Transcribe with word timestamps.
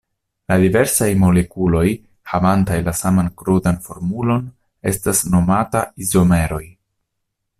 La 0.51 0.55
diversaj 0.61 1.09
molekuloj 1.23 1.83
havantaj 2.31 2.79
la 2.87 2.95
saman 3.01 3.29
krudan 3.41 3.79
formulon 3.89 4.49
estas 4.93 5.23
nomataj 5.35 5.85
izomeroj. 6.07 6.65